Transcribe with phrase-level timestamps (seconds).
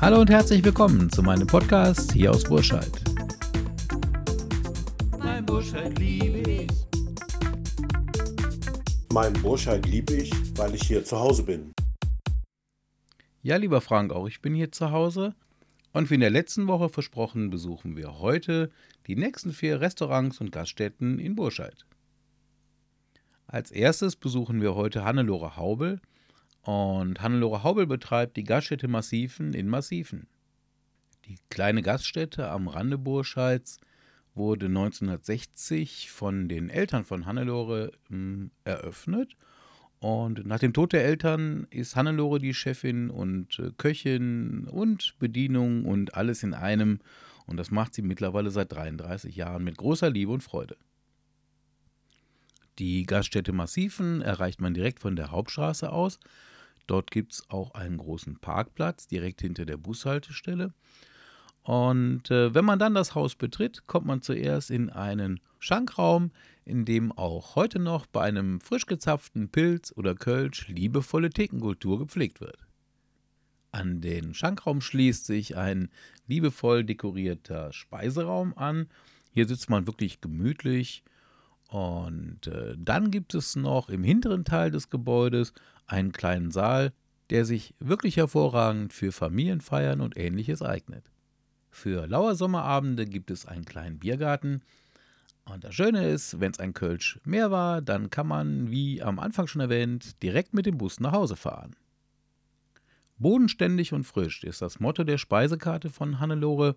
[0.00, 3.02] Hallo und herzlich willkommen zu meinem Podcast hier aus Burscheid.
[5.18, 6.70] Mein Burscheid liebe ich.
[9.12, 11.72] Mein Burscheid liebe ich, weil ich hier zu Hause bin.
[13.42, 15.34] Ja, lieber Frank, auch ich bin hier zu Hause.
[15.92, 18.70] Und wie in der letzten Woche versprochen, besuchen wir heute
[19.08, 21.86] die nächsten vier Restaurants und Gaststätten in Burscheid.
[23.48, 26.00] Als erstes besuchen wir heute Hannelore Haubel.
[26.68, 30.26] Und Hannelore Haubel betreibt die Gaststätte Massiven in Massiven.
[31.24, 33.80] Die kleine Gaststätte am Rande Burscheids
[34.34, 39.34] wurde 1960 von den Eltern von Hannelore ähm, eröffnet.
[39.98, 45.86] Und nach dem Tod der Eltern ist Hannelore die Chefin und äh, Köchin und Bedienung
[45.86, 46.98] und alles in einem.
[47.46, 50.76] Und das macht sie mittlerweile seit 33 Jahren mit großer Liebe und Freude.
[52.78, 56.20] Die Gaststätte Massiven erreicht man direkt von der Hauptstraße aus.
[56.88, 60.72] Dort gibt es auch einen großen Parkplatz direkt hinter der Bushaltestelle.
[61.62, 66.32] Und äh, wenn man dann das Haus betritt, kommt man zuerst in einen Schankraum,
[66.64, 72.40] in dem auch heute noch bei einem frisch gezapften Pilz oder Kölsch liebevolle Thekenkultur gepflegt
[72.40, 72.66] wird.
[73.70, 75.90] An den Schankraum schließt sich ein
[76.26, 78.88] liebevoll dekorierter Speiseraum an.
[79.30, 81.04] Hier sitzt man wirklich gemütlich.
[81.68, 85.52] Und äh, dann gibt es noch im hinteren Teil des Gebäudes
[85.86, 86.92] einen kleinen Saal,
[87.28, 91.10] der sich wirklich hervorragend für Familienfeiern und ähnliches eignet.
[91.70, 94.62] Für laue Sommerabende gibt es einen kleinen Biergarten.
[95.44, 99.18] Und das Schöne ist, wenn es ein Kölsch mehr war, dann kann man, wie am
[99.18, 101.76] Anfang schon erwähnt, direkt mit dem Bus nach Hause fahren.
[103.18, 106.76] Bodenständig und frisch ist das Motto der Speisekarte von Hannelore.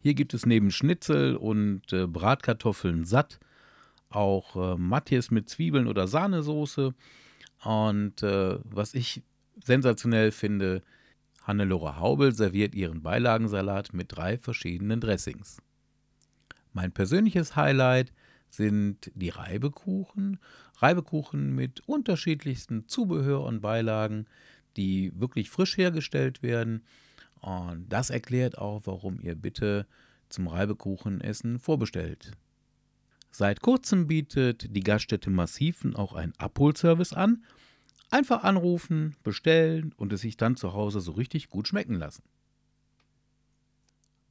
[0.00, 3.40] Hier gibt es neben Schnitzel und äh, Bratkartoffeln satt
[4.10, 6.94] auch äh, Matthias mit Zwiebeln oder Sahnesoße.
[7.64, 9.22] Und äh, was ich
[9.64, 10.82] sensationell finde,
[11.42, 15.62] Hannelore Haubel serviert ihren Beilagensalat mit drei verschiedenen Dressings.
[16.72, 18.12] Mein persönliches Highlight
[18.50, 20.38] sind die Reibekuchen.
[20.76, 24.26] Reibekuchen mit unterschiedlichsten Zubehör und Beilagen,
[24.76, 26.84] die wirklich frisch hergestellt werden.
[27.40, 29.86] Und das erklärt auch, warum ihr bitte
[30.28, 32.32] zum Reibekuchenessen vorbestellt.
[33.38, 37.44] Seit kurzem bietet die Gaststätte Massiven auch einen Abholservice an.
[38.10, 42.24] Einfach anrufen, bestellen und es sich dann zu Hause so richtig gut schmecken lassen.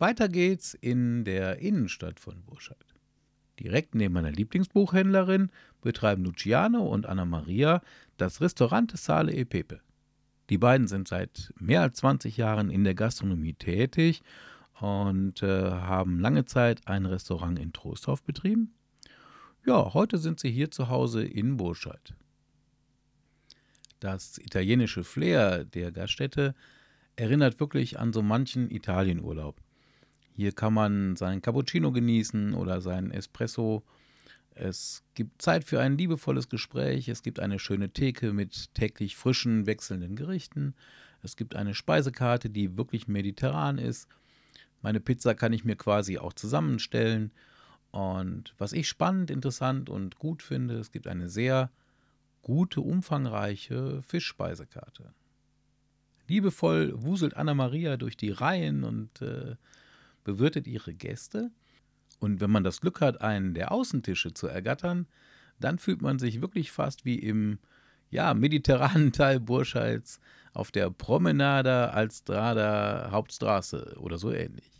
[0.00, 2.96] Weiter geht's in der Innenstadt von Burscheid.
[3.60, 5.52] Direkt neben meiner Lieblingsbuchhändlerin
[5.82, 7.82] betreiben Luciano und Anna Maria
[8.16, 9.82] das Restaurant Sale e Pepe.
[10.50, 14.24] Die beiden sind seit mehr als 20 Jahren in der Gastronomie tätig
[14.80, 18.75] und äh, haben lange Zeit ein Restaurant in Trostorf betrieben.
[19.66, 22.14] Ja, heute sind sie hier zu Hause in Burscheid.
[23.98, 26.54] Das italienische Flair der Gaststätte
[27.16, 29.60] erinnert wirklich an so manchen Italienurlaub.
[30.36, 33.82] Hier kann man seinen Cappuccino genießen oder seinen Espresso.
[34.54, 37.08] Es gibt Zeit für ein liebevolles Gespräch.
[37.08, 40.76] Es gibt eine schöne Theke mit täglich frischen, wechselnden Gerichten.
[41.24, 44.06] Es gibt eine Speisekarte, die wirklich mediterran ist.
[44.80, 47.32] Meine Pizza kann ich mir quasi auch zusammenstellen.
[47.96, 51.70] Und was ich spannend, interessant und gut finde, es gibt eine sehr
[52.42, 55.14] gute, umfangreiche Fischspeisekarte.
[56.28, 59.56] Liebevoll wuselt Anna-Maria durch die Reihen und äh,
[60.24, 61.50] bewirtet ihre Gäste.
[62.18, 65.06] Und wenn man das Glück hat, einen der Außentische zu ergattern,
[65.58, 67.60] dann fühlt man sich wirklich fast wie im
[68.10, 70.20] ja, mediterranen Teil Burscheids
[70.52, 74.75] auf der Promenade Alstrada Hauptstraße oder so ähnlich.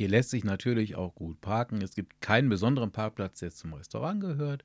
[0.00, 1.82] Hier lässt sich natürlich auch gut parken.
[1.82, 4.64] Es gibt keinen besonderen Parkplatz, der zum Restaurant gehört,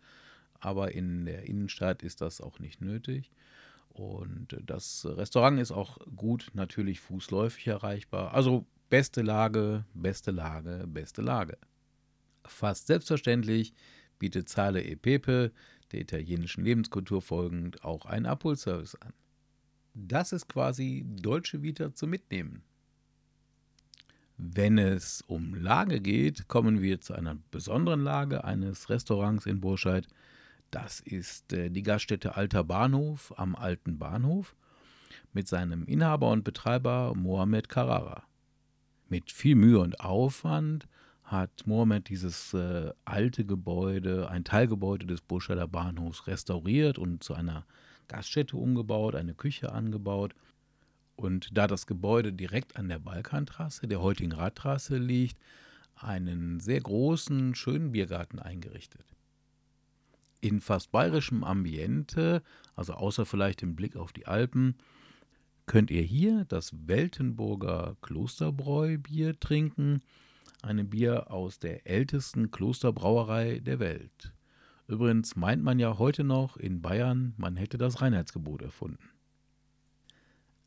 [0.62, 3.34] aber in der Innenstadt ist das auch nicht nötig.
[3.90, 8.34] Und das Restaurant ist auch gut natürlich fußläufig erreichbar.
[8.34, 11.58] Also beste Lage, beste Lage, beste Lage.
[12.46, 13.74] Fast selbstverständlich
[14.18, 15.52] bietet Zale e Pepe
[15.92, 19.12] der italienischen Lebenskultur folgend auch einen Abholservice an.
[19.96, 22.64] Das ist quasi Dolce Vita zum Mitnehmen.
[24.38, 30.08] Wenn es um Lage geht, kommen wir zu einer besonderen Lage eines Restaurants in Burscheid.
[30.72, 34.56] Das ist äh, die Gaststätte Alter Bahnhof am Alten Bahnhof
[35.32, 38.24] mit seinem Inhaber und Betreiber Mohamed Carrara.
[39.08, 40.88] Mit viel Mühe und Aufwand
[41.24, 47.66] hat Mohamed dieses äh, alte Gebäude, ein Teilgebäude des Burscheider Bahnhofs, restauriert und zu einer
[48.10, 50.36] Gaststätte umgebaut, eine Küche angebaut
[51.16, 55.38] und da das Gebäude direkt an der Balkantrasse, der heutigen Radtrasse liegt,
[55.96, 59.06] einen sehr großen, schönen Biergarten eingerichtet.
[60.42, 62.44] In fast bayerischem Ambiente,
[62.76, 64.76] also außer vielleicht dem Blick auf die Alpen,
[65.66, 70.02] könnt ihr hier das Weltenburger Klosterbräubier trinken,
[70.62, 74.34] ein Bier aus der ältesten Klosterbrauerei der Welt.
[74.88, 79.15] Übrigens meint man ja heute noch in Bayern, man hätte das Reinheitsgebot erfunden.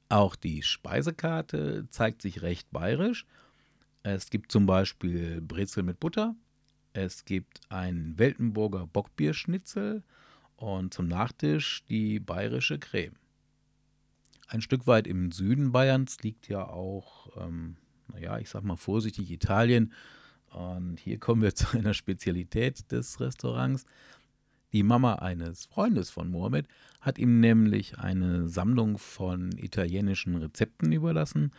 [0.09, 3.27] Auch die Speisekarte zeigt sich recht bayerisch.
[4.03, 6.35] Es gibt zum Beispiel Brezel mit Butter,
[6.93, 10.03] es gibt ein Weltenburger Bockbierschnitzel
[10.57, 13.15] und zum Nachtisch die bayerische Creme.
[14.49, 17.77] Ein Stück weit im Süden Bayerns liegt ja auch, ähm,
[18.09, 19.93] naja, ich sag mal vorsichtig Italien.
[20.51, 23.85] Und hier kommen wir zu einer Spezialität des Restaurants.
[24.73, 26.67] Die Mama eines Freundes von Mohammed
[27.01, 31.53] hat ihm nämlich eine Sammlung von italienischen Rezepten überlassen.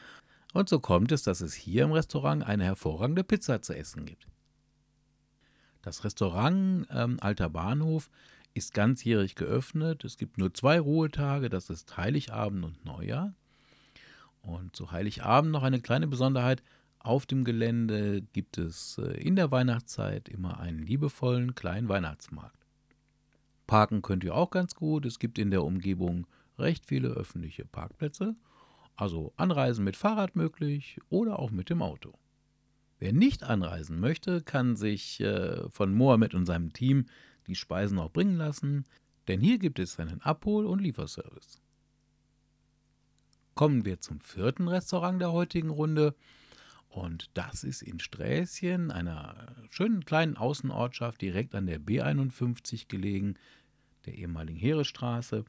[0.54, 4.28] Und so kommt es, dass es hier im Restaurant eine hervorragende Pizza zu essen gibt.
[5.82, 8.12] Das Restaurant ähm, Alter Bahnhof
[8.54, 10.04] ist ganzjährig geöffnet.
[10.04, 13.34] Es gibt nur zwei Ruhetage, das ist Heiligabend und Neujahr.
[14.42, 16.64] Und zu Heiligabend noch eine kleine Besonderheit.
[17.00, 22.59] Auf dem Gelände gibt es äh, in der Weihnachtszeit immer einen liebevollen kleinen Weihnachtsmarkt.
[23.69, 25.06] Parken könnt ihr auch ganz gut.
[25.06, 26.25] Es gibt in der Umgebung
[26.57, 28.36] recht viele öffentliche Parkplätze.
[28.95, 32.18] Also Anreisen mit Fahrrad möglich oder auch mit dem Auto.
[32.98, 37.06] Wer nicht anreisen möchte, kann sich äh, von Mohammed und seinem Team
[37.45, 38.86] die Speisen auch bringen lassen,
[39.27, 41.62] denn hier gibt es einen Abhol- und Lieferservice.
[43.54, 46.15] Kommen wir zum vierten Restaurant der heutigen Runde.
[46.89, 53.36] Und das ist in Sträßchen, einer schönen kleinen Außenortschaft direkt an der B51 gelegen,
[54.06, 55.46] der ehemaligen Heeresstraße,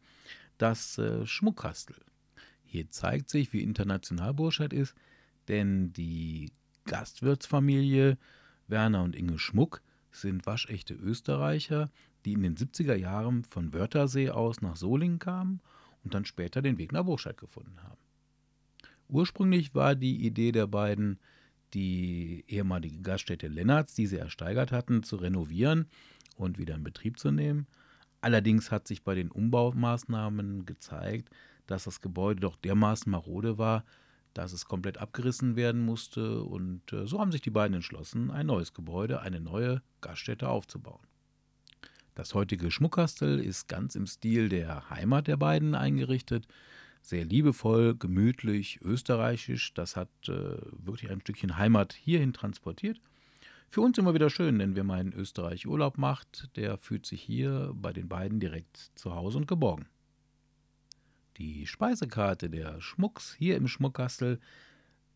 [0.58, 1.97] das äh, Schmuckkastel.
[2.64, 4.94] Hier zeigt sich, wie international Burscheid ist,
[5.49, 6.52] denn die
[6.85, 8.19] Gastwirtsfamilie
[8.69, 9.82] Werner und Inge Schmuck
[10.12, 11.91] sind waschechte Österreicher,
[12.25, 15.61] die in den 70er Jahren von Wörthersee aus nach Solingen kamen
[16.05, 18.00] und dann später den Weg nach Burscheid gefunden haben.
[19.08, 21.19] Ursprünglich war die Idee der beiden,
[21.75, 25.87] die ehemalige Gaststätte Lennarts, die sie ersteigert hatten, zu renovieren
[26.37, 27.67] und wieder in Betrieb zu nehmen.
[28.20, 31.31] Allerdings hat sich bei den Umbaumaßnahmen gezeigt,
[31.67, 33.84] dass das Gebäude doch dermaßen marode war,
[34.34, 36.43] dass es komplett abgerissen werden musste.
[36.43, 41.00] Und äh, so haben sich die beiden entschlossen, ein neues Gebäude, eine neue Gaststätte aufzubauen.
[42.14, 46.46] Das heutige Schmuckkastel ist ganz im Stil der Heimat der beiden eingerichtet.
[47.02, 49.73] Sehr liebevoll, gemütlich, österreichisch.
[49.73, 53.00] Das hat äh, wirklich ein Stückchen Heimat hierhin transportiert.
[53.72, 57.22] Für uns immer wieder schön, denn wer mal in Österreich Urlaub macht, der fühlt sich
[57.22, 59.87] hier bei den beiden direkt zu Hause und geborgen.
[61.37, 64.40] Die Speisekarte der Schmucks hier im Schmuckkastel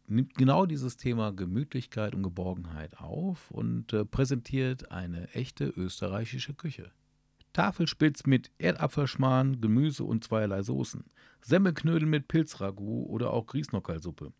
[0.06, 6.92] nimmt genau dieses Thema Gemütlichkeit und Geborgenheit auf und äh, präsentiert eine echte österreichische Küche.
[7.54, 11.04] Tafelspitz mit Erdapfelschmarrn, Gemüse und zweierlei Soßen,
[11.40, 14.32] Semmelknödel mit Pilzragout oder auch Grießnockerlsuppe.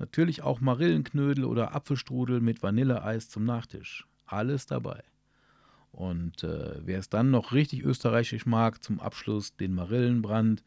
[0.00, 4.08] Natürlich auch Marillenknödel oder Apfelstrudel mit Vanilleeis zum Nachtisch.
[4.26, 5.04] Alles dabei.
[5.92, 10.64] Und äh, wer es dann noch richtig österreichisch mag, zum Abschluss den Marillenbrand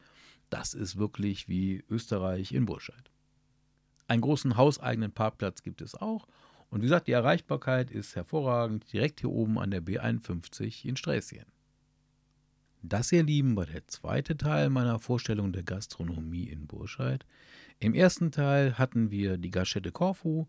[0.54, 3.10] das ist wirklich wie Österreich in Burscheid.
[4.06, 6.28] Einen großen hauseigenen Parkplatz gibt es auch.
[6.70, 11.46] Und wie gesagt, die Erreichbarkeit ist hervorragend, direkt hier oben an der B51 in Sträßchen.
[12.82, 17.26] Das, ihr Lieben, war der zweite Teil meiner Vorstellung der Gastronomie in Burscheid.
[17.80, 20.46] Im ersten Teil hatten wir die Gaststätte Korfu,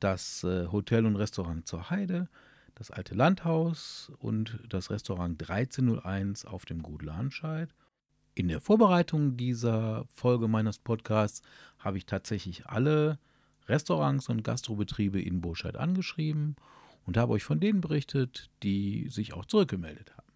[0.00, 2.28] das äh, Hotel und Restaurant zur Heide,
[2.74, 7.74] das alte Landhaus und das Restaurant 1301 auf dem Gut Lahnscheid.
[8.34, 11.42] In der Vorbereitung dieser Folge meines Podcasts
[11.78, 13.18] habe ich tatsächlich alle
[13.66, 16.56] Restaurants und Gastrobetriebe in Burscheid angeschrieben
[17.04, 20.32] und habe euch von denen berichtet, die sich auch zurückgemeldet haben.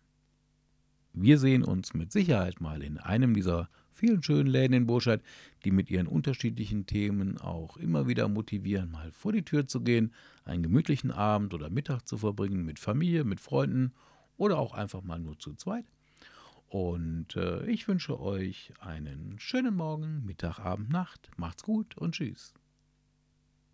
[1.12, 5.22] Wir sehen uns mit Sicherheit mal in einem dieser vielen schönen Läden in Burscheid,
[5.64, 10.12] die mit ihren unterschiedlichen Themen auch immer wieder motivieren, mal vor die Tür zu gehen,
[10.44, 13.92] einen gemütlichen Abend oder Mittag zu verbringen mit Familie, mit Freunden
[14.36, 15.84] oder auch einfach mal nur zu zweit.
[16.68, 21.30] Und äh, ich wünsche euch einen schönen Morgen, Mittag, Abend, Nacht.
[21.36, 22.54] Macht's gut und tschüss.